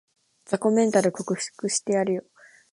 [0.45, 2.23] 雑魚メンタル克服してやるよ